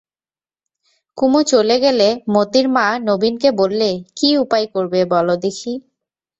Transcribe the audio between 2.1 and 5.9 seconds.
মোতির মা নবীনকে বললে, কী উপায় করবে বলো দেখি?